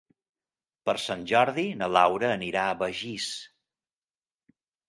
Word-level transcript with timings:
Per 0.89 0.95
Sant 1.03 1.25
Jordi 1.33 1.67
na 1.83 1.89
Laura 1.97 2.33
anirà 2.39 2.65
a 2.71 2.81
Begís. 2.83 3.31